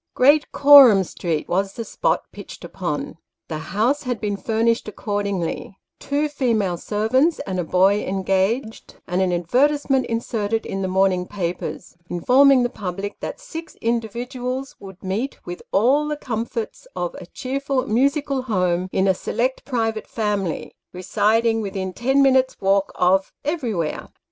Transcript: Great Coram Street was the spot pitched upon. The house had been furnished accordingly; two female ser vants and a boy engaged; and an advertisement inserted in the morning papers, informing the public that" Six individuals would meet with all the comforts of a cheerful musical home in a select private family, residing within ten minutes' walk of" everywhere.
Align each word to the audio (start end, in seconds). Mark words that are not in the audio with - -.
Great 0.15 0.51
Coram 0.51 1.03
Street 1.03 1.47
was 1.47 1.73
the 1.73 1.85
spot 1.85 2.23
pitched 2.31 2.63
upon. 2.65 3.19
The 3.49 3.59
house 3.69 4.01
had 4.01 4.19
been 4.19 4.35
furnished 4.35 4.87
accordingly; 4.87 5.77
two 5.99 6.27
female 6.27 6.77
ser 6.77 7.07
vants 7.07 7.37
and 7.45 7.59
a 7.59 7.63
boy 7.63 8.01
engaged; 8.03 8.95
and 9.05 9.21
an 9.21 9.31
advertisement 9.31 10.07
inserted 10.07 10.65
in 10.65 10.81
the 10.81 10.87
morning 10.87 11.27
papers, 11.27 11.95
informing 12.09 12.63
the 12.63 12.69
public 12.69 13.19
that" 13.19 13.39
Six 13.39 13.75
individuals 13.75 14.75
would 14.79 15.03
meet 15.03 15.37
with 15.45 15.61
all 15.71 16.07
the 16.07 16.17
comforts 16.17 16.87
of 16.95 17.13
a 17.21 17.27
cheerful 17.27 17.85
musical 17.85 18.41
home 18.41 18.89
in 18.91 19.07
a 19.07 19.13
select 19.13 19.65
private 19.65 20.07
family, 20.07 20.73
residing 20.93 21.61
within 21.61 21.93
ten 21.93 22.23
minutes' 22.23 22.57
walk 22.59 22.91
of" 22.95 23.31
everywhere. 23.45 24.09